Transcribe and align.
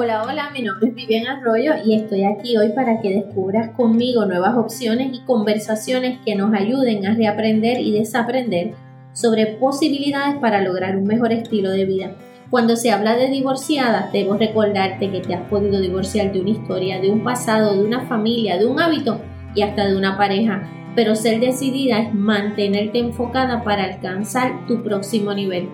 Hola, 0.00 0.22
hola, 0.22 0.50
mi 0.50 0.62
nombre 0.62 0.90
es 0.90 0.94
Vivian 0.94 1.26
Arroyo 1.26 1.72
y 1.84 1.96
estoy 1.96 2.22
aquí 2.22 2.56
hoy 2.56 2.68
para 2.68 3.00
que 3.00 3.10
descubras 3.10 3.70
conmigo 3.70 4.26
nuevas 4.26 4.56
opciones 4.56 5.08
y 5.12 5.24
conversaciones 5.24 6.20
que 6.24 6.36
nos 6.36 6.54
ayuden 6.54 7.04
a 7.04 7.16
reaprender 7.16 7.80
y 7.80 7.90
desaprender 7.90 8.74
sobre 9.12 9.46
posibilidades 9.46 10.36
para 10.36 10.62
lograr 10.62 10.96
un 10.96 11.02
mejor 11.02 11.32
estilo 11.32 11.72
de 11.72 11.84
vida. 11.84 12.12
Cuando 12.48 12.76
se 12.76 12.92
habla 12.92 13.16
de 13.16 13.28
divorciada, 13.28 14.08
debo 14.12 14.34
recordarte 14.34 15.10
que 15.10 15.18
te 15.18 15.34
has 15.34 15.48
podido 15.48 15.80
divorciar 15.80 16.32
de 16.32 16.42
una 16.42 16.50
historia, 16.50 17.00
de 17.00 17.10
un 17.10 17.24
pasado, 17.24 17.74
de 17.74 17.82
una 17.82 18.06
familia, 18.06 18.56
de 18.56 18.66
un 18.66 18.80
hábito 18.80 19.20
y 19.56 19.62
hasta 19.62 19.88
de 19.88 19.96
una 19.96 20.16
pareja. 20.16 20.62
Pero 20.94 21.16
ser 21.16 21.40
decidida 21.40 21.98
es 21.98 22.14
mantenerte 22.14 23.00
enfocada 23.00 23.64
para 23.64 23.82
alcanzar 23.82 24.64
tu 24.68 24.80
próximo 24.84 25.34
nivel. 25.34 25.68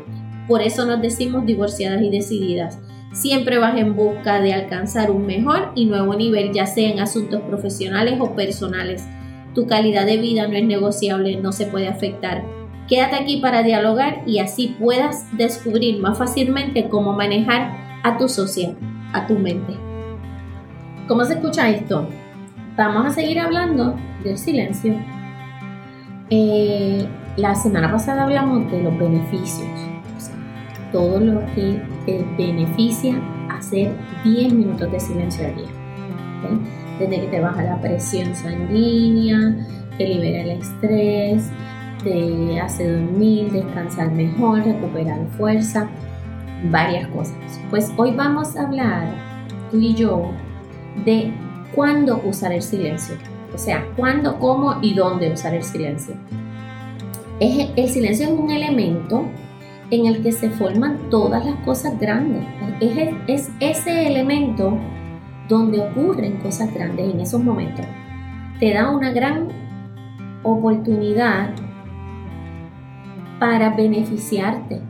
Por 0.49 0.63
eso 0.63 0.87
nos 0.87 1.03
decimos 1.03 1.45
divorciadas 1.45 2.01
y 2.01 2.09
decididas. 2.09 2.79
Siempre 3.15 3.59
vas 3.59 3.79
en 3.79 3.95
busca 3.95 4.41
de 4.41 4.53
alcanzar 4.53 5.13
un 5.13 5.25
mejor 5.25 5.71
y 5.77 5.87
nuevo 5.87 6.17
nivel, 6.17 6.53
ya 6.53 6.67
sea 6.67 6.91
en 6.91 6.99
asuntos 6.99 7.43
profesionales 7.43 8.19
o 8.19 8.35
personales. 8.35 9.07
Tu 9.55 9.69
calidad 9.69 10.05
de 10.05 10.17
vida 10.17 10.49
no 10.49 10.55
es 10.55 10.65
negociable, 10.65 11.37
no 11.37 11.53
se 11.53 11.67
puede 11.67 11.87
afectar. 11.87 12.43
Quédate 12.89 13.15
aquí 13.15 13.37
para 13.37 13.63
dialogar 13.63 14.25
y 14.27 14.41
así 14.41 14.75
puedas 14.81 15.29
descubrir 15.37 16.01
más 16.01 16.19
fácilmente 16.19 16.89
cómo 16.89 17.13
manejar 17.13 18.01
a 18.03 18.19
tu 18.19 18.29
socia, 18.29 18.75
a 19.13 19.29
tu 19.29 19.39
mente. 19.39 19.75
¿Cómo 21.07 21.25
se 21.25 21.35
escucha 21.35 21.71
esto? 21.71 22.09
Vamos 22.77 23.07
a 23.07 23.11
seguir 23.11 23.39
hablando 23.39 23.95
del 24.25 24.37
silencio. 24.37 24.93
Eh, 26.31 27.07
la 27.37 27.55
semana 27.55 27.93
pasada 27.93 28.25
hablamos 28.25 28.69
de 28.73 28.83
los 28.83 28.99
beneficios 28.99 29.94
todo 30.95 31.19
lo 31.19 31.41
que 31.57 31.83
te 32.07 32.25
beneficia 32.39 33.21
hacer 33.51 33.93
10 34.23 34.53
minutos 34.53 34.93
de 34.93 35.01
silencio 35.01 35.45
al 35.45 35.57
día. 35.57 35.67
Desde 37.01 37.21
que 37.23 37.27
te 37.27 37.41
baja 37.41 37.65
la 37.65 37.81
presión 37.81 38.33
sanguínea, 38.37 39.57
te 39.99 40.07
libera 40.07 40.43
el 40.45 40.51
estrés, 40.51 41.51
te 42.05 42.61
hace 42.61 42.93
dormir, 42.93 43.51
descansar 43.51 44.13
mejor, 44.13 44.65
recuperar 44.65 45.27
fuerza, 45.37 45.91
varias 46.71 47.09
cosas. 47.09 47.35
Pues 47.71 47.93
hoy 47.97 48.13
vamos 48.13 48.57
a 48.57 48.63
hablar, 48.63 49.09
tú 49.73 49.81
y 49.81 49.95
yo, 49.95 50.31
de 51.05 51.33
cuándo 51.75 52.23
usar 52.25 52.53
el 52.53 52.63
silencio. 52.63 53.17
O 53.53 53.59
sea, 53.59 53.85
cuándo, 53.97 54.39
cómo 54.39 54.79
y 54.81 54.95
dónde 54.95 55.33
usar 55.33 55.55
el 55.55 55.65
silencio. 55.65 56.15
el 57.41 57.89
silencio 57.89 58.29
es 58.29 58.33
un 58.33 58.53
elemento 58.53 59.25
en 59.91 60.07
el 60.07 60.23
que 60.23 60.33
se 60.33 60.51
forman 60.51 60.99
todas 61.11 61.45
las 61.45 61.57
cosas 61.57 61.99
grandes. 61.99 62.45
Es, 63.27 63.51
ese 63.61 64.07
elemento 64.07 64.79
donde 65.49 65.81
ocurren 65.81 66.39
cosas 66.39 66.73
grandes 66.73 67.13
en 67.13 67.21
esos 67.21 67.43
momentos. 67.43 67.85
Te 68.61 68.73
da 68.73 68.91
una 68.91 69.11
gran 69.13 69.49
oportunidad 70.43 71.51
para 73.39 73.71
beneficiarte, 73.71 74.81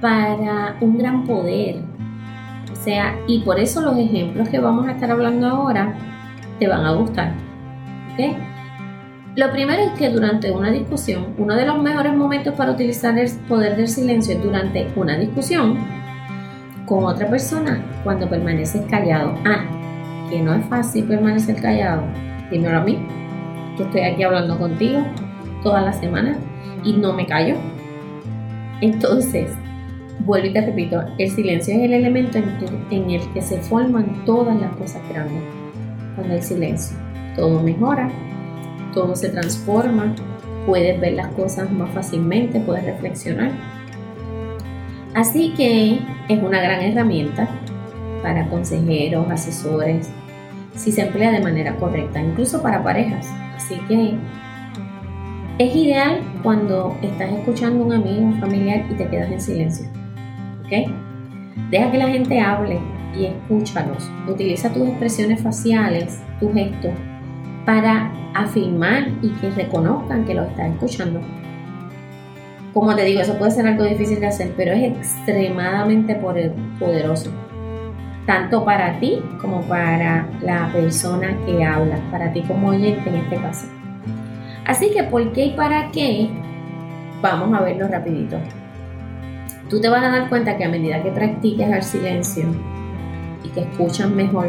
para 0.00 0.76
un 0.80 0.96
gran 0.96 1.24
poder. 1.24 1.82
O 2.72 2.76
sea, 2.76 3.16
y 3.26 3.40
por 3.40 3.58
eso 3.58 3.82
los 3.82 3.96
ejemplos 3.98 4.48
que 4.48 4.58
vamos 4.58 4.86
a 4.86 4.92
estar 4.92 5.10
hablando 5.10 5.46
ahora 5.46 5.94
te 6.58 6.68
van 6.68 6.84
a 6.84 6.92
gustar. 6.92 7.32
¿okay? 8.12 8.36
Lo 9.36 9.50
primero 9.50 9.82
es 9.82 9.98
que 9.98 10.10
durante 10.10 10.52
una 10.52 10.70
discusión, 10.70 11.34
uno 11.38 11.56
de 11.56 11.66
los 11.66 11.82
mejores 11.82 12.14
momentos 12.14 12.54
para 12.54 12.70
utilizar 12.70 13.18
el 13.18 13.28
poder 13.48 13.76
del 13.76 13.88
silencio 13.88 14.36
es 14.36 14.42
durante 14.42 14.86
una 14.94 15.18
discusión 15.18 15.76
con 16.86 17.02
otra 17.02 17.28
persona 17.28 17.84
cuando 18.04 18.28
permaneces 18.28 18.82
callado. 18.88 19.34
Ah, 19.44 19.64
que 20.30 20.40
no 20.40 20.54
es 20.54 20.64
fácil 20.66 21.06
permanecer 21.06 21.60
callado. 21.60 22.04
Dímelo 22.52 22.78
a 22.78 22.84
mí, 22.84 22.96
que 23.76 23.82
estoy 23.82 24.02
aquí 24.02 24.22
hablando 24.22 24.56
contigo 24.56 25.04
toda 25.64 25.80
la 25.80 25.92
semana 25.92 26.38
y 26.84 26.92
no 26.92 27.12
me 27.12 27.26
callo. 27.26 27.56
Entonces, 28.82 29.50
vuelvo 30.20 30.46
y 30.46 30.52
te 30.52 30.60
repito, 30.60 31.02
el 31.18 31.28
silencio 31.28 31.74
es 31.74 31.80
el 31.82 31.92
elemento 31.92 32.38
en 32.38 33.10
el 33.10 33.32
que 33.32 33.42
se 33.42 33.58
forman 33.58 34.24
todas 34.24 34.54
las 34.60 34.76
cosas 34.76 35.02
grandes. 35.08 35.42
Con 36.14 36.30
el 36.30 36.40
silencio, 36.40 36.96
todo 37.34 37.60
mejora, 37.60 38.08
todo 38.94 39.16
se 39.16 39.28
transforma, 39.28 40.14
puedes 40.66 41.00
ver 41.00 41.14
las 41.14 41.28
cosas 41.28 41.70
más 41.70 41.90
fácilmente, 41.90 42.60
puedes 42.60 42.84
reflexionar. 42.84 43.50
Así 45.14 45.54
que 45.56 45.98
es 46.28 46.42
una 46.42 46.60
gran 46.60 46.80
herramienta 46.80 47.48
para 48.22 48.48
consejeros, 48.48 49.30
asesores, 49.30 50.10
si 50.74 50.90
se 50.90 51.02
emplea 51.02 51.30
de 51.30 51.40
manera 51.40 51.76
correcta, 51.76 52.20
incluso 52.20 52.62
para 52.62 52.82
parejas. 52.82 53.28
Así 53.54 53.76
que 53.86 54.14
es 55.58 55.76
ideal 55.76 56.20
cuando 56.42 56.96
estás 57.00 57.30
escuchando 57.30 57.84
a 57.84 57.86
un 57.86 57.92
amigo, 57.92 58.22
un 58.22 58.40
familiar 58.40 58.84
y 58.90 58.94
te 58.94 59.06
quedas 59.08 59.30
en 59.30 59.40
silencio. 59.40 59.86
¿Ok? 60.64 60.90
Deja 61.70 61.90
que 61.92 61.98
la 61.98 62.08
gente 62.08 62.40
hable 62.40 62.80
y 63.16 63.26
escúchalos. 63.26 64.10
Utiliza 64.28 64.72
tus 64.72 64.88
expresiones 64.88 65.40
faciales, 65.40 66.20
tus 66.40 66.52
gestos, 66.52 66.92
para 67.64 68.12
afirmar 68.34 69.08
y 69.22 69.30
que 69.40 69.50
reconozcan 69.50 70.24
que 70.24 70.34
lo 70.34 70.44
estás 70.44 70.72
escuchando. 70.72 71.20
Como 72.72 72.94
te 72.96 73.04
digo, 73.04 73.20
eso 73.20 73.38
puede 73.38 73.52
ser 73.52 73.66
algo 73.66 73.84
difícil 73.84 74.18
de 74.18 74.26
hacer, 74.26 74.52
pero 74.56 74.72
es 74.72 74.82
extremadamente 74.82 76.16
poderoso. 76.16 77.30
Tanto 78.26 78.64
para 78.64 78.98
ti 78.98 79.22
como 79.40 79.60
para 79.62 80.26
la 80.42 80.70
persona 80.72 81.36
que 81.46 81.64
habla, 81.64 81.98
para 82.10 82.32
ti 82.32 82.42
como 82.42 82.70
oyente 82.70 83.08
en 83.08 83.16
este 83.16 83.36
caso. 83.36 83.66
Así 84.66 84.90
que, 84.90 85.04
¿por 85.04 85.32
qué 85.32 85.46
y 85.46 85.50
para 85.50 85.90
qué? 85.92 86.30
Vamos 87.22 87.56
a 87.56 87.62
verlo 87.62 87.86
rapidito. 87.86 88.38
Tú 89.68 89.80
te 89.80 89.88
vas 89.88 90.02
a 90.02 90.10
dar 90.10 90.28
cuenta 90.28 90.56
que 90.56 90.64
a 90.64 90.68
medida 90.68 91.02
que 91.02 91.10
practiques 91.10 91.70
el 91.70 91.82
silencio 91.82 92.44
y 93.44 93.48
que 93.50 93.60
escuchan 93.60 94.16
mejor, 94.16 94.48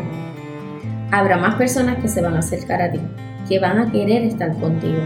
habrá 1.12 1.38
más 1.38 1.56
personas 1.56 1.98
que 1.98 2.08
se 2.08 2.22
van 2.22 2.36
a 2.36 2.40
acercar 2.40 2.82
a 2.82 2.92
ti, 2.92 3.00
que 3.48 3.60
van 3.60 3.80
a 3.80 3.92
querer 3.92 4.24
estar 4.24 4.54
contigo, 4.58 5.02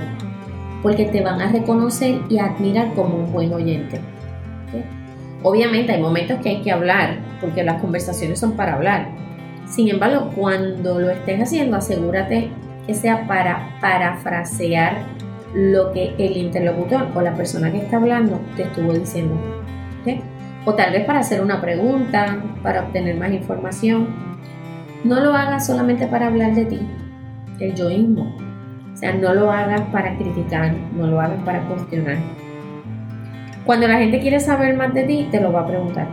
porque 0.81 1.05
te 1.05 1.21
van 1.21 1.41
a 1.41 1.51
reconocer 1.51 2.21
y 2.29 2.39
admirar 2.39 2.93
como 2.93 3.15
un 3.15 3.31
buen 3.31 3.53
oyente. 3.53 3.99
Obviamente 5.43 5.93
hay 5.93 6.01
momentos 6.01 6.39
que 6.39 6.49
hay 6.49 6.61
que 6.61 6.71
hablar, 6.71 7.19
porque 7.39 7.63
las 7.63 7.81
conversaciones 7.81 8.39
son 8.39 8.53
para 8.53 8.75
hablar. 8.75 9.07
Sin 9.67 9.89
embargo, 9.89 10.31
cuando 10.35 10.99
lo 10.99 11.09
estés 11.09 11.41
haciendo, 11.41 11.77
asegúrate 11.77 12.49
que 12.85 12.93
sea 12.93 13.27
para 13.27 13.77
parafrasear 13.79 15.03
lo 15.53 15.93
que 15.93 16.13
el 16.17 16.37
interlocutor 16.37 17.07
o 17.15 17.21
la 17.21 17.35
persona 17.35 17.71
que 17.71 17.77
está 17.77 17.97
hablando 17.97 18.39
te 18.55 18.63
estuvo 18.63 18.93
diciendo. 18.93 19.35
O 20.65 20.73
tal 20.73 20.91
vez 20.91 21.05
para 21.05 21.19
hacer 21.19 21.41
una 21.41 21.61
pregunta, 21.61 22.37
para 22.61 22.81
obtener 22.81 23.15
más 23.15 23.31
información 23.31 24.28
no 25.03 25.19
lo 25.19 25.33
hagas 25.33 25.65
solamente 25.65 26.07
para 26.07 26.27
hablar 26.27 26.53
de 26.55 26.65
ti, 26.65 26.79
el 27.59 27.73
yoísmo. 27.73 28.35
O 28.93 28.97
sea, 28.97 29.13
no 29.13 29.33
lo 29.33 29.51
hagas 29.51 29.81
para 29.91 30.17
criticar, 30.17 30.73
no 30.95 31.07
lo 31.07 31.21
hagas 31.21 31.41
para 31.43 31.61
cuestionar. 31.67 32.17
Cuando 33.65 33.87
la 33.87 33.97
gente 33.99 34.19
quiere 34.19 34.39
saber 34.39 34.75
más 34.75 34.93
de 34.93 35.03
ti, 35.03 35.27
te 35.31 35.39
lo 35.39 35.53
va 35.53 35.61
a 35.61 35.67
preguntar. 35.67 36.07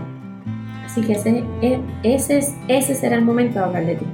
Así 0.85 1.01
que 1.01 1.15
ese, 1.15 1.43
e, 1.63 1.81
ese, 2.05 2.41
ese 2.69 2.95
será 2.95 3.17
el 3.17 3.25
momento 3.25 3.59
de 3.59 3.65
hablar 3.65 3.87
de 3.87 3.97
ti. 3.97 4.07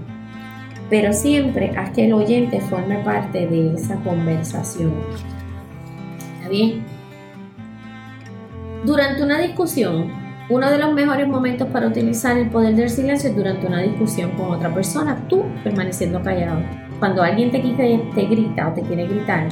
Pero 0.89 1.13
siempre 1.13 1.73
haz 1.77 1.91
que 1.91 2.07
el 2.07 2.13
oyente 2.13 2.61
forme 2.61 2.99
parte 2.99 3.47
de 3.47 3.75
esa 3.75 3.97
conversación. 3.97 4.95
¿Está 6.37 6.49
bien? 6.49 6.83
Durante 8.85 9.23
una 9.23 9.39
discusión, 9.39 10.22
uno 10.53 10.71
de 10.71 10.79
los 10.79 10.93
mejores 10.93 11.27
momentos 11.27 11.67
para 11.69 11.87
utilizar 11.87 12.37
el 12.37 12.51
poder 12.51 12.77
del 12.77 12.91
silencio 12.91 13.31
es 13.31 13.37
durante 13.37 13.67
una 13.67 13.81
discusión 13.81 14.33
con 14.33 14.51
otra 14.51 14.73
persona, 14.73 15.27
tú 15.27 15.45
permaneciendo 15.65 16.21
callado. 16.23 16.61
Cuando 16.99 17.23
alguien 17.23 17.51
te, 17.51 17.59
te 17.59 18.27
grita 18.27 18.69
o 18.69 18.75
te 18.75 18.83
quiere 18.83 19.07
gritar 19.07 19.49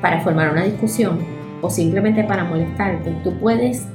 para 0.00 0.20
formar 0.22 0.52
una 0.52 0.64
discusión 0.64 1.18
o 1.60 1.68
simplemente 1.68 2.24
para 2.24 2.44
molestarte, 2.44 3.14
tú 3.22 3.38
puedes 3.38 3.86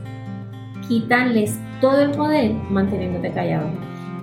quitarles 0.88 1.60
todo 1.82 2.00
el 2.00 2.12
poder 2.12 2.54
manteniéndote 2.70 3.32
callado. 3.32 3.68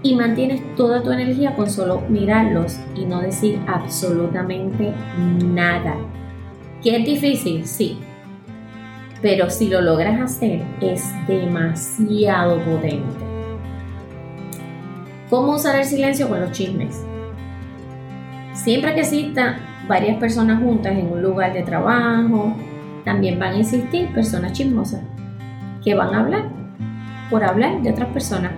Y 0.05 0.15
mantienes 0.15 0.63
toda 0.77 1.03
tu 1.03 1.11
energía 1.11 1.57
con 1.57 1.69
solo 1.69 2.03
mirarlos 2.09 2.79
y 2.95 3.05
no 3.05 3.21
decir 3.21 3.61
absolutamente 3.67 4.93
nada. 5.45 5.97
¿Qué 6.83 6.97
es 6.97 7.05
difícil? 7.05 7.67
Sí, 7.67 7.99
pero 9.23 9.49
si 9.49 9.69
lo 9.69 9.81
logras 9.81 10.21
hacer 10.21 10.63
es 10.81 11.05
demasiado 11.29 12.59
potente. 12.65 13.25
¿Cómo 15.31 15.55
usar 15.55 15.77
el 15.77 15.85
silencio 15.85 16.29
con 16.29 16.41
los 16.41 16.51
chismes? 16.51 17.07
Siempre 18.53 18.95
que 18.95 19.01
existan 19.01 19.57
varias 19.89 20.19
personas 20.19 20.61
juntas 20.61 20.93
en 20.93 21.11
un 21.11 21.23
lugar 21.23 21.53
de 21.55 21.63
trabajo, 21.63 22.55
también 23.05 23.39
van 23.39 23.55
a 23.55 23.61
existir 23.61 24.13
personas 24.13 24.53
chismosas 24.53 25.01
que 25.83 25.95
van 25.95 26.15
a 26.15 26.21
hablar 26.21 26.51
por 27.31 27.45
hablar 27.45 27.81
de 27.81 27.91
otras 27.93 28.09
personas. 28.09 28.53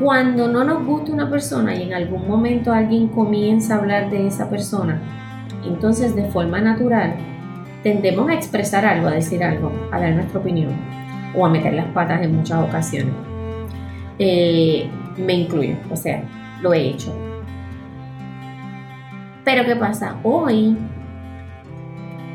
Cuando 0.00 0.48
no 0.48 0.64
nos 0.64 0.84
gusta 0.86 1.12
una 1.12 1.28
persona 1.28 1.74
y 1.74 1.82
en 1.82 1.94
algún 1.94 2.26
momento 2.26 2.72
alguien 2.72 3.08
comienza 3.08 3.74
a 3.74 3.78
hablar 3.78 4.10
de 4.10 4.26
esa 4.26 4.48
persona, 4.48 5.00
entonces 5.64 6.16
de 6.16 6.24
forma 6.30 6.60
natural 6.60 7.33
tendemos 7.84 8.28
a 8.30 8.34
expresar 8.34 8.84
algo, 8.86 9.06
a 9.06 9.12
decir 9.12 9.44
algo, 9.44 9.70
a 9.92 10.00
dar 10.00 10.14
nuestra 10.14 10.40
opinión 10.40 10.72
o 11.36 11.44
a 11.44 11.50
meter 11.50 11.74
las 11.74 11.86
patas 11.88 12.22
en 12.22 12.34
muchas 12.34 12.66
ocasiones. 12.66 13.14
Eh, 14.18 14.88
me 15.18 15.34
incluyo, 15.34 15.76
o 15.90 15.96
sea, 15.96 16.24
lo 16.62 16.72
he 16.72 16.88
hecho. 16.88 17.14
Pero 19.44 19.66
¿qué 19.66 19.76
pasa? 19.76 20.16
Hoy, 20.22 20.76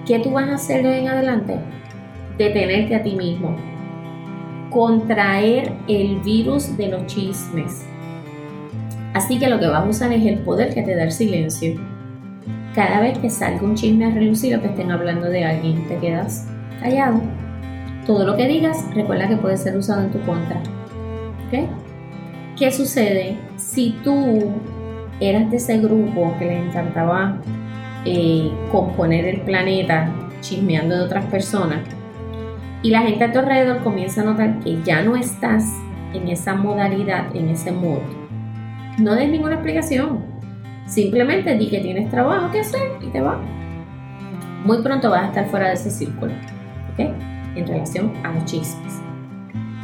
¿qué 0.06 0.20
tú 0.20 0.32
vas 0.32 0.48
a 0.48 0.56
hacer 0.56 0.84
de 0.84 1.00
en 1.00 1.08
adelante? 1.08 1.60
Detenerte 2.38 2.96
a 2.96 3.02
ti 3.02 3.16
mismo, 3.16 3.56
contraer 4.70 5.74
el 5.88 6.20
virus 6.20 6.78
de 6.78 6.90
los 6.90 7.08
chismes. 7.08 7.88
Así 9.16 9.40
que 9.40 9.50
lo 9.50 9.60
que 9.60 9.68
vas 9.68 9.84
a 9.84 9.90
usar 9.90 10.14
es 10.14 10.24
el 10.24 10.40
poder 10.40 10.74
que 10.76 10.84
te 10.84 10.96
da 10.96 11.06
el 11.06 11.12
silencio. 11.12 11.99
Cada 12.80 13.02
vez 13.02 13.18
que 13.18 13.30
salga 13.30 13.62
un 13.62 13.76
chisme 13.76 14.06
a 14.06 14.10
relucir 14.10 14.56
o 14.56 14.62
que 14.62 14.68
estén 14.68 14.90
hablando 14.90 15.28
de 15.28 15.44
alguien, 15.44 15.86
te 15.90 15.98
quedas 15.98 16.48
callado. 16.80 17.20
Todo 18.06 18.26
lo 18.26 18.38
que 18.38 18.48
digas, 18.48 18.86
recuerda 18.96 19.28
que 19.28 19.36
puede 19.36 19.58
ser 19.58 19.76
usado 19.76 20.04
en 20.04 20.12
tu 20.12 20.20
contra. 20.22 20.62
¿Ok? 21.48 21.68
¿Qué 22.58 22.72
sucede 22.72 23.36
si 23.58 23.98
tú 24.02 24.54
eras 25.20 25.52
de 25.52 25.58
ese 25.58 25.78
grupo 25.80 26.34
que 26.40 26.46
le 26.46 26.68
encantaba 26.68 27.42
eh, 28.06 28.50
componer 28.72 29.26
el 29.26 29.42
planeta 29.42 30.10
chismeando 30.40 30.96
de 30.96 31.02
otras 31.02 31.26
personas? 31.26 31.82
Y 32.82 32.92
la 32.92 33.02
gente 33.02 33.26
a 33.26 33.34
tu 33.34 33.40
alrededor 33.40 33.84
comienza 33.84 34.22
a 34.22 34.24
notar 34.24 34.58
que 34.60 34.82
ya 34.84 35.02
no 35.02 35.18
estás 35.18 35.66
en 36.14 36.30
esa 36.30 36.56
modalidad, 36.56 37.36
en 37.36 37.50
ese 37.50 37.74
modo. 37.74 38.04
No 39.00 39.16
des 39.16 39.30
ninguna 39.30 39.56
explicación. 39.56 40.29
Simplemente 40.90 41.56
di 41.56 41.70
que 41.70 41.82
tienes 41.82 42.10
trabajo 42.10 42.52
que 42.52 42.62
hacer 42.62 42.82
y 43.00 43.12
te 43.12 43.22
va. 43.22 43.40
Muy 44.66 44.82
pronto 44.82 45.12
vas 45.12 45.26
a 45.26 45.28
estar 45.28 45.46
fuera 45.46 45.68
de 45.68 45.76
ese 45.76 45.92
círculo. 45.92 46.34
¿Ok? 46.92 47.00
En 47.56 47.68
relación 47.68 48.12
a 48.24 48.32
los 48.32 48.46
chismes. 48.46 49.00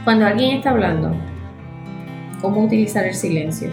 Cuando 0.04 0.25
alguien 0.25 0.57
está 0.57 0.72
hablando, 0.72 1.16
¿cómo 2.42 2.63
utilizar 2.63 3.06
el 3.06 3.13
silencio? 3.13 3.69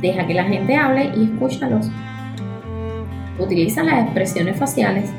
Deja 0.00 0.26
que 0.26 0.34
la 0.34 0.44
gente 0.44 0.76
hable 0.76 1.12
y 1.16 1.24
escúchalos. 1.24 1.88
Utiliza 3.38 3.84
las 3.84 4.04
expresiones 4.04 4.56
faciales 4.56 5.12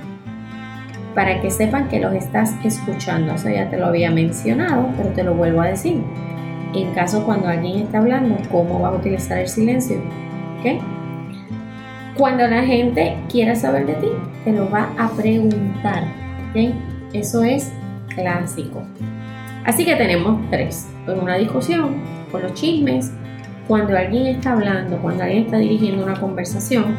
para 1.16 1.40
que 1.40 1.50
sepan 1.50 1.88
que 1.88 2.02
los 2.02 2.14
estás 2.14 2.54
escuchando. 2.66 3.34
Eso 3.36 3.50
ya 3.50 3.70
te 3.70 3.78
lo 3.78 3.86
había 3.86 4.12
mencionado, 4.12 4.90
pero 4.98 5.10
te 5.12 5.24
lo 5.24 5.34
vuelvo 5.34 5.62
a 5.62 5.68
decir. 5.68 6.04
En 6.76 6.94
caso 6.94 7.24
cuando 7.26 7.48
alguien 7.48 7.84
está 7.84 8.00
hablando, 8.00 8.36
¿cómo 8.52 8.82
vas 8.82 8.94
a 8.94 8.98
utilizar 8.98 9.40
el 9.40 9.48
silencio? 9.48 9.98
¿Ok? 10.60 10.82
Cuando 12.18 12.46
la 12.48 12.64
gente 12.64 13.16
quiera 13.30 13.56
saber 13.56 13.86
de 13.86 13.94
ti, 13.94 14.08
te 14.44 14.52
lo 14.52 14.70
va 14.70 14.90
a 14.98 15.10
preguntar. 15.12 16.04
¿Ok? 16.50 16.74
Eso 17.14 17.44
es 17.46 17.72
clásico. 18.10 18.84
Así 19.64 19.86
que 19.86 19.96
tenemos 19.96 20.38
tres. 20.52 20.90
En 21.08 21.20
una 21.20 21.36
discusión, 21.36 21.96
con 22.30 22.42
los 22.42 22.54
chismes, 22.56 23.14
cuando 23.70 23.98
alguien 23.98 24.28
está 24.28 24.52
hablando, 24.52 24.98
cuando 24.98 25.24
alguien 25.24 25.46
está 25.46 25.58
dirigiendo 25.58 26.04
una 26.04 26.20
conversación. 26.20 26.98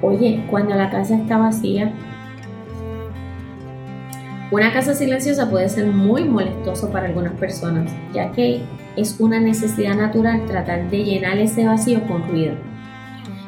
Oye, 0.00 0.42
cuando 0.50 0.74
la 0.74 0.88
casa 0.88 1.14
está 1.14 1.36
vacía, 1.36 1.92
una 4.54 4.72
casa 4.72 4.94
silenciosa 4.94 5.50
puede 5.50 5.68
ser 5.68 5.86
muy 5.86 6.22
molestoso 6.22 6.90
para 6.90 7.06
algunas 7.06 7.32
personas, 7.32 7.92
ya 8.12 8.30
que 8.30 8.60
es 8.96 9.16
una 9.18 9.40
necesidad 9.40 9.96
natural 9.96 10.46
tratar 10.46 10.88
de 10.90 11.02
llenar 11.02 11.38
ese 11.38 11.66
vacío 11.66 12.06
con 12.06 12.28
ruido. 12.28 12.54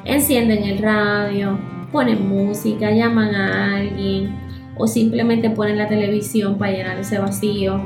Encienden 0.05 0.65
el 0.65 0.79
radio, 0.79 1.61
ponen 1.93 2.29
música, 2.29 2.91
llaman 2.91 3.37
a 3.37 3.77
alguien 3.77 4.35
o 4.77 4.89
simplemente 4.89 5.49
ponen 5.49 5.79
la 5.79 5.87
televisión 5.87 6.59
para 6.59 6.73
llenar 6.73 6.99
ese 6.99 7.21
vacío. 7.21 7.81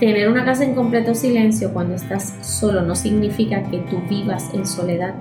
Tener 0.00 0.30
una 0.30 0.46
casa 0.46 0.64
en 0.64 0.74
completo 0.74 1.14
silencio 1.14 1.74
cuando 1.74 1.94
estás 1.94 2.38
solo 2.40 2.80
no 2.80 2.94
significa 2.94 3.62
que 3.64 3.80
tú 3.80 4.00
vivas 4.08 4.50
en 4.54 4.64
soledad. 4.66 5.14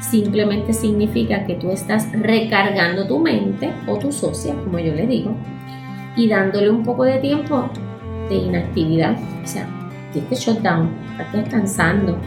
Simplemente 0.00 0.72
significa 0.72 1.46
que 1.46 1.54
tú 1.54 1.72
estás 1.72 2.12
recargando 2.12 3.08
tu 3.08 3.18
mente 3.18 3.72
o 3.88 3.98
tu 3.98 4.12
socia, 4.12 4.54
como 4.54 4.78
yo 4.78 4.94
le 4.94 5.08
digo, 5.08 5.34
y 6.16 6.28
dándole 6.28 6.70
un 6.70 6.82
poco 6.82 7.04
de 7.04 7.18
tiempo 7.18 7.68
de 8.28 8.36
inactividad. 8.36 9.16
O 9.42 9.46
sea, 9.46 9.68
este 10.14 10.34
shutdown, 10.34 10.90
estás 11.18 11.32
descansando, 11.32 12.18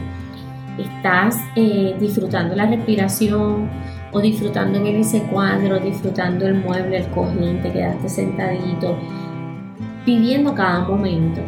estás 0.78 1.38
eh, 1.56 1.96
disfrutando 2.00 2.56
la 2.56 2.66
respiración 2.66 3.70
o 4.12 4.22
disfrutando 4.22 4.80
en 4.80 4.88
ese 4.88 5.24
cuadro, 5.24 5.80
disfrutando 5.80 6.48
el 6.48 6.56
mueble, 6.56 6.98
el 6.98 7.08
cojín, 7.08 7.62
te 7.62 7.72
quedaste 7.72 8.10
sentadito, 8.10 8.98
viviendo 10.06 10.54
cada 10.54 10.82
momento, 10.82 11.42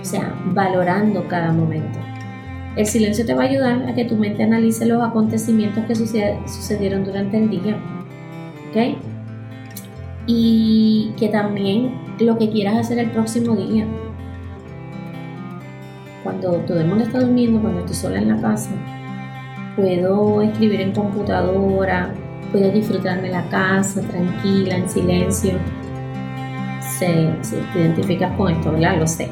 o 0.00 0.04
sea, 0.04 0.34
valorando 0.46 1.26
cada 1.28 1.52
momento. 1.52 1.98
El 2.76 2.86
silencio 2.86 3.24
te 3.24 3.34
va 3.34 3.44
a 3.44 3.46
ayudar 3.46 3.88
a 3.88 3.94
que 3.94 4.04
tu 4.04 4.16
mente 4.16 4.42
analice 4.42 4.84
los 4.84 5.02
acontecimientos 5.02 5.84
que 5.84 5.94
sucedieron 5.94 7.04
durante 7.04 7.38
el 7.38 7.48
día. 7.48 7.76
¿Ok? 8.70 9.13
Y 10.26 11.12
que 11.18 11.28
también 11.28 11.94
lo 12.18 12.38
que 12.38 12.50
quieras 12.50 12.76
hacer 12.76 12.98
el 12.98 13.10
próximo 13.10 13.54
día. 13.54 13.86
Cuando 16.22 16.52
todo 16.66 16.80
el 16.80 16.86
mundo 16.86 17.04
está 17.04 17.20
durmiendo, 17.20 17.60
cuando 17.60 17.80
estoy 17.80 17.94
sola 17.94 18.18
en 18.18 18.28
la 18.28 18.40
casa, 18.40 18.70
puedo 19.76 20.40
escribir 20.40 20.80
en 20.80 20.92
computadora, 20.92 22.14
puedo 22.50 22.70
disfrutarme 22.70 23.28
la 23.28 23.46
casa 23.50 24.00
tranquila, 24.02 24.76
en 24.76 24.88
silencio. 24.88 25.52
Si 26.80 27.56
te 27.72 27.80
identificas 27.80 28.34
con 28.36 28.52
esto, 28.52 28.72
¿verdad? 28.72 28.98
Lo 28.98 29.06
sé. 29.06 29.28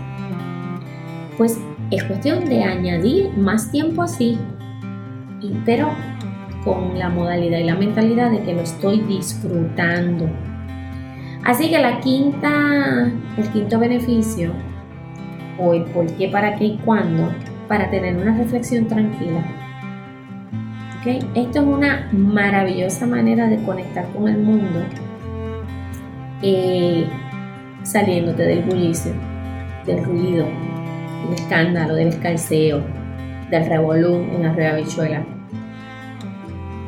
Pues 1.39 1.59
es 1.91 2.05
cuestión 2.05 2.45
de 2.45 2.63
añadir 2.65 3.31
más 3.39 3.71
tiempo 3.71 4.03
así, 4.03 4.37
pero 5.65 5.89
con 6.65 6.99
la 6.99 7.09
modalidad 7.09 7.59
y 7.59 7.65
la 7.65 7.77
mentalidad 7.77 8.31
de 8.31 8.43
que 8.43 8.53
lo 8.53 8.61
estoy 8.61 9.01
disfrutando 9.01 10.29
Así 11.45 11.71
que 11.71 11.79
la 11.79 11.99
quinta, 12.01 13.11
el 13.37 13.49
quinto 13.53 13.79
beneficio, 13.79 14.53
o 15.59 15.75
el 15.75 15.85
por 15.87 16.07
qué, 16.15 16.29
para 16.29 16.55
qué 16.57 16.65
y 16.65 16.79
cuándo, 16.85 17.33
para 17.67 17.91
tener 17.91 18.17
una 18.17 18.37
reflexión 18.37 18.87
tranquila. 18.87 19.45
¿Okay? 21.01 21.19
Esto 21.35 21.61
es 21.61 21.67
una 21.67 22.09
maravillosa 22.13 23.07
manera 23.07 23.49
de 23.49 23.61
conectar 23.65 24.07
con 24.13 24.29
el 24.29 24.39
mundo, 24.39 24.85
eh, 26.43 27.07
saliéndote 27.83 28.45
del 28.45 28.63
bullicio, 28.63 29.13
del 29.85 30.05
ruido, 30.05 30.47
del 31.25 31.35
escándalo, 31.35 31.97
del 31.97 32.09
escalceo, 32.09 32.85
del 33.51 33.67
revolú 33.67 34.15
en 34.15 34.45
la 34.45 34.53
rueda 34.53 34.77
bichuela. 34.77 35.25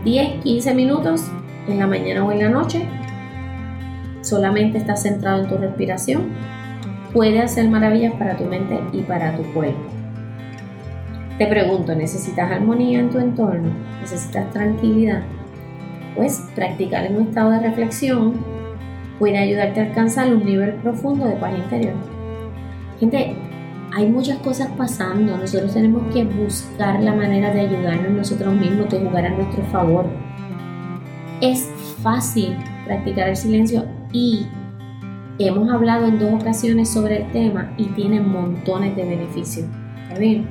10, 0.04 0.42
15 0.44 0.74
minutos 0.74 1.28
en 1.66 1.78
la 1.80 1.88
mañana 1.88 2.24
o 2.24 2.30
en 2.30 2.38
la 2.38 2.50
noche 2.50 2.86
solamente 4.24 4.78
estás 4.78 5.02
centrado 5.02 5.42
en 5.42 5.48
tu 5.48 5.56
respiración, 5.56 6.30
puede 7.12 7.40
hacer 7.40 7.68
maravillas 7.68 8.14
para 8.14 8.36
tu 8.36 8.44
mente 8.44 8.80
y 8.92 9.02
para 9.02 9.36
tu 9.36 9.42
cuerpo. 9.52 9.78
Te 11.38 11.46
pregunto, 11.46 11.94
¿necesitas 11.94 12.50
armonía 12.50 13.00
en 13.00 13.10
tu 13.10 13.18
entorno? 13.18 13.70
¿Necesitas 14.00 14.50
tranquilidad? 14.52 15.22
Pues 16.16 16.44
practicar 16.54 17.06
en 17.06 17.16
un 17.16 17.28
estado 17.28 17.50
de 17.50 17.60
reflexión 17.60 18.34
puede 19.18 19.38
ayudarte 19.38 19.80
a 19.80 19.84
alcanzar 19.84 20.32
un 20.32 20.44
nivel 20.44 20.74
profundo 20.74 21.26
de 21.26 21.36
paz 21.36 21.52
interior. 21.56 21.94
Gente, 23.00 23.36
hay 23.96 24.08
muchas 24.08 24.38
cosas 24.38 24.68
pasando. 24.76 25.36
Nosotros 25.36 25.72
tenemos 25.72 26.02
que 26.12 26.24
buscar 26.24 27.00
la 27.00 27.14
manera 27.14 27.52
de 27.52 27.60
ayudarnos 27.60 28.10
nosotros 28.10 28.54
mismos, 28.54 28.88
de 28.90 29.00
jugar 29.00 29.26
a 29.26 29.30
nuestro 29.30 29.62
favor. 29.64 30.06
Es 31.40 31.68
fácil 32.02 32.56
practicar 32.86 33.28
el 33.28 33.36
silencio 33.36 33.84
y 34.14 34.46
hemos 35.40 35.68
hablado 35.70 36.06
en 36.06 36.20
dos 36.20 36.32
ocasiones 36.40 36.88
sobre 36.88 37.22
el 37.22 37.32
tema 37.32 37.72
y 37.76 37.86
tiene 37.86 38.20
montones 38.20 38.94
de 38.96 39.04
beneficios. 39.04 39.66
¿Está 40.04 40.18
bien? 40.18 40.46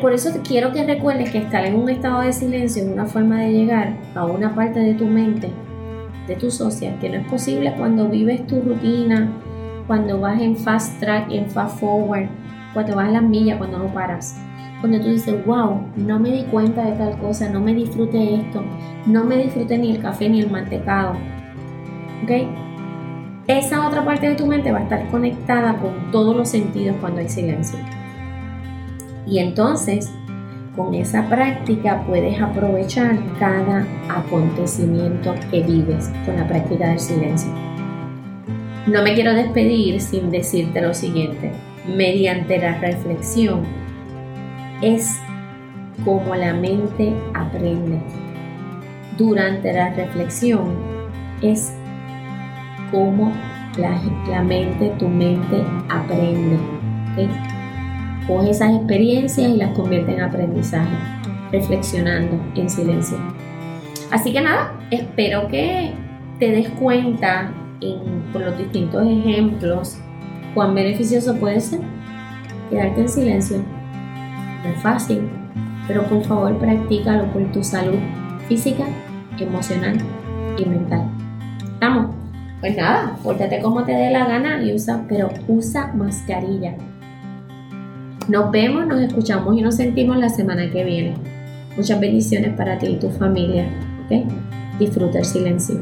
Por 0.00 0.12
eso 0.12 0.30
quiero 0.46 0.72
que 0.72 0.84
recuerdes 0.84 1.30
que 1.30 1.38
estar 1.38 1.64
en 1.64 1.74
un 1.74 1.90
estado 1.90 2.20
de 2.20 2.32
silencio 2.32 2.84
es 2.84 2.88
una 2.88 3.06
forma 3.06 3.40
de 3.40 3.52
llegar 3.52 3.96
a 4.14 4.24
una 4.24 4.54
parte 4.54 4.78
de 4.80 4.94
tu 4.94 5.06
mente, 5.06 5.50
de 6.28 6.36
tu 6.36 6.50
social, 6.50 6.96
que 7.00 7.08
no 7.08 7.16
es 7.16 7.26
posible 7.26 7.74
cuando 7.76 8.08
vives 8.08 8.46
tu 8.46 8.60
rutina, 8.62 9.28
cuando 9.86 10.20
vas 10.20 10.40
en 10.40 10.56
fast 10.56 11.00
track, 11.00 11.30
en 11.30 11.50
fast 11.50 11.80
forward, 11.80 12.28
cuando 12.72 12.94
vas 12.96 13.08
a 13.08 13.12
las 13.12 13.22
millas, 13.22 13.58
cuando 13.58 13.78
no 13.78 13.92
paras. 13.92 14.40
Cuando 14.80 15.00
tú 15.00 15.08
dices, 15.08 15.44
wow, 15.44 15.80
no 15.96 16.20
me 16.20 16.30
di 16.30 16.44
cuenta 16.44 16.84
de 16.84 16.92
tal 16.92 17.18
cosa, 17.18 17.50
no 17.50 17.60
me 17.60 17.74
disfruté 17.74 18.36
esto, 18.36 18.62
no 19.06 19.24
me 19.24 19.36
disfruté 19.38 19.76
ni 19.76 19.90
el 19.90 20.00
café 20.00 20.28
ni 20.28 20.40
el 20.40 20.50
mantecado, 20.50 21.14
¿ok? 22.22 22.30
esa 23.58 23.86
otra 23.86 24.04
parte 24.04 24.28
de 24.28 24.34
tu 24.36 24.46
mente 24.46 24.70
va 24.70 24.78
a 24.78 24.82
estar 24.82 25.08
conectada 25.08 25.76
con 25.78 26.10
todos 26.12 26.36
los 26.36 26.48
sentidos 26.48 26.96
cuando 27.00 27.20
hay 27.20 27.28
silencio. 27.28 27.78
Y 29.26 29.38
entonces, 29.38 30.10
con 30.76 30.94
esa 30.94 31.28
práctica 31.28 32.04
puedes 32.06 32.40
aprovechar 32.40 33.18
cada 33.38 33.86
acontecimiento 34.08 35.34
que 35.50 35.62
vives 35.62 36.10
con 36.24 36.36
la 36.36 36.46
práctica 36.46 36.88
del 36.88 37.00
silencio. 37.00 37.50
No 38.86 39.02
me 39.02 39.14
quiero 39.14 39.34
despedir 39.34 40.00
sin 40.00 40.30
decirte 40.30 40.80
lo 40.80 40.94
siguiente. 40.94 41.52
Mediante 41.86 42.58
la 42.58 42.78
reflexión 42.78 43.62
es 44.80 45.18
como 46.04 46.34
la 46.34 46.54
mente 46.54 47.12
aprende. 47.34 48.00
Durante 49.18 49.72
la 49.72 49.90
reflexión 49.90 50.74
es 51.42 51.74
como 52.90 53.32
la, 53.76 54.42
mente, 54.42 54.92
tu 54.98 55.08
mente 55.08 55.62
aprende. 55.88 56.58
Coge 58.26 58.50
esas 58.50 58.74
experiencias 58.74 59.50
y 59.50 59.56
las 59.56 59.70
convierte 59.70 60.14
en 60.14 60.20
aprendizaje, 60.20 60.96
reflexionando 61.50 62.38
en 62.54 62.68
silencio. 62.68 63.18
Así 64.10 64.32
que 64.32 64.40
nada, 64.40 64.72
espero 64.90 65.48
que 65.48 65.92
te 66.38 66.50
des 66.50 66.68
cuenta 66.70 67.52
con 68.32 68.44
los 68.44 68.58
distintos 68.58 69.06
ejemplos 69.06 69.98
cuán 70.54 70.74
beneficioso 70.74 71.36
puede 71.36 71.60
ser 71.60 71.80
quedarte 72.70 73.00
en 73.00 73.08
silencio. 73.08 73.58
No 74.64 74.70
es 74.70 74.82
fácil, 74.82 75.28
pero 75.86 76.04
por 76.04 76.22
favor 76.24 76.56
practícalo 76.58 77.24
por 77.32 77.50
tu 77.52 77.64
salud 77.64 77.98
física, 78.48 78.84
emocional 79.38 79.96
y 80.58 80.64
mental. 80.66 81.04
¿Estamos? 81.62 82.19
Pues 82.60 82.76
nada, 82.76 83.16
pórtate 83.22 83.60
como 83.60 83.84
te 83.84 83.92
dé 83.92 84.10
la 84.10 84.26
gana 84.26 84.62
y 84.62 84.74
usa, 84.74 85.04
pero 85.08 85.30
usa 85.48 85.92
mascarilla. 85.94 86.74
Nos 88.28 88.50
vemos, 88.50 88.86
nos 88.86 89.00
escuchamos 89.00 89.56
y 89.56 89.62
nos 89.62 89.76
sentimos 89.76 90.18
la 90.18 90.28
semana 90.28 90.70
que 90.70 90.84
viene. 90.84 91.14
Muchas 91.76 91.98
bendiciones 91.98 92.54
para 92.54 92.78
ti 92.78 92.88
y 92.88 92.96
tu 92.96 93.08
familia. 93.08 93.66
¿ok? 94.04 94.78
Disfruta 94.78 95.18
el 95.18 95.24
silencio. 95.24 95.76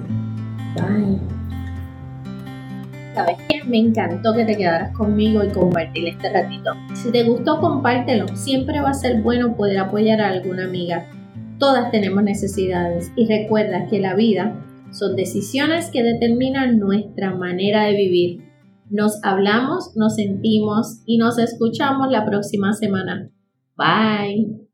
Bye. 0.77 1.19
¿Sabes 3.15 3.37
qué? 3.49 3.65
Me 3.65 3.79
encantó 3.79 4.33
que 4.33 4.45
te 4.45 4.57
quedaras 4.57 4.97
conmigo 4.97 5.43
y 5.43 5.49
compartir 5.49 6.07
este 6.07 6.33
ratito. 6.33 6.71
Si 6.95 7.11
te 7.11 7.25
gustó, 7.25 7.61
compártelo. 7.61 8.29
Siempre 8.37 8.81
va 8.81 8.91
a 8.91 8.95
ser 8.95 9.21
bueno 9.23 9.57
poder 9.57 9.79
apoyar 9.79 10.21
a 10.21 10.29
alguna 10.29 10.65
amiga. 10.65 11.07
Todas 11.59 11.91
tenemos 11.91 12.23
necesidades 12.23 13.11
y 13.17 13.27
recuerda 13.27 13.87
que 13.87 13.99
la 13.99 14.15
vida 14.15 14.55
son 14.93 15.17
decisiones 15.17 15.91
que 15.93 16.03
determinan 16.03 16.79
nuestra 16.79 17.35
manera 17.35 17.85
de 17.85 17.97
vivir. 17.97 18.41
Nos 18.91 19.23
hablamos, 19.23 19.93
nos 19.97 20.15
sentimos 20.15 21.03
y 21.07 21.19
nos 21.19 21.39
escuchamos 21.39 22.11
la 22.11 22.25
próxima 22.25 22.73
semana. 22.73 23.31
Bye. 23.77 24.68